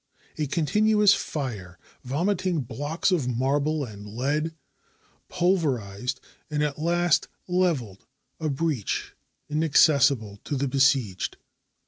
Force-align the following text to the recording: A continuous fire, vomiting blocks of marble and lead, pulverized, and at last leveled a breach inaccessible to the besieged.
A 0.39 0.47
continuous 0.47 1.13
fire, 1.13 1.77
vomiting 2.03 2.61
blocks 2.61 3.11
of 3.11 3.27
marble 3.27 3.85
and 3.85 4.07
lead, 4.09 4.55
pulverized, 5.29 6.19
and 6.49 6.63
at 6.63 6.79
last 6.81 7.27
leveled 7.47 8.07
a 8.39 8.49
breach 8.49 9.13
inaccessible 9.47 10.39
to 10.45 10.55
the 10.55 10.67
besieged. 10.67 11.37